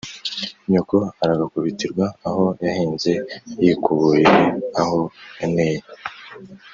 [0.71, 3.11] nyoko aragaku bitirwa aho yahinze
[3.63, 4.37] yikuburire
[4.81, 4.99] aho
[5.39, 5.79] yaneye